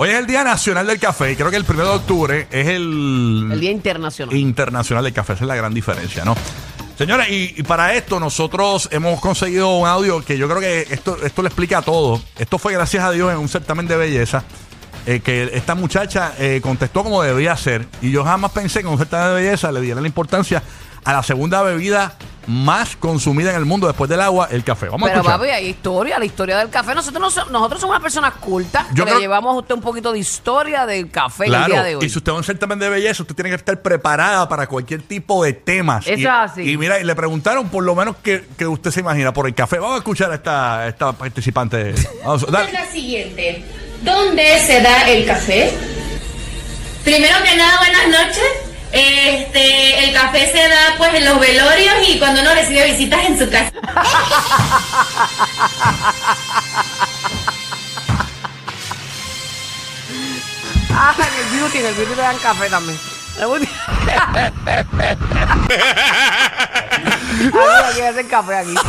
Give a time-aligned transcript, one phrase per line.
[0.00, 2.68] Hoy es el Día Nacional del Café y creo que el 1 de octubre es
[2.68, 4.36] el, El Día Internacional.
[4.36, 5.32] Internacional del Café.
[5.32, 6.36] Esa es la gran diferencia, ¿no?
[6.96, 11.16] Señores, y, y para esto nosotros hemos conseguido un audio que yo creo que esto,
[11.24, 12.20] esto le explica todo.
[12.38, 14.44] Esto fue gracias a Dios en un certamen de belleza.
[15.06, 17.86] eh, que esta muchacha eh, contestó como debía ser.
[18.00, 20.62] Y yo jamás pensé que en un certamen de belleza le diera la importancia
[21.04, 22.16] a la segunda bebida
[22.48, 24.86] más consumida en el mundo después del agua, el café.
[24.86, 25.38] Vamos Pero a escuchar.
[25.38, 26.94] papi, hay historia, la historia del café.
[26.94, 29.74] Nosotros, no so- nosotros somos unas personas cultas Yo que creo- le llevamos a usted
[29.74, 32.06] un poquito de historia del café el Claro, día de hoy.
[32.06, 34.66] y si usted va a un certamen de belleza, usted tiene que estar preparada para
[34.66, 36.06] cualquier tipo de temas.
[36.06, 36.70] Eso y, es así.
[36.72, 39.54] Y mira, y le preguntaron por lo menos que, que usted se imagina por el
[39.54, 39.78] café.
[39.78, 41.94] Vamos a escuchar a esta, esta participante.
[42.24, 42.72] Vamos, es dale.
[42.72, 43.64] la siguiente.
[44.02, 45.70] ¿Dónde se da el café?
[47.04, 48.44] Primero que nada, buenas noches.
[48.90, 49.87] Este,
[50.38, 53.72] café se da pues en los velorios y cuando uno recibe visitas en su casa.
[61.00, 62.98] Ah, en el beauty, en el beauty le dan café también.
[67.88, 68.74] Aquí, hacen café aquí.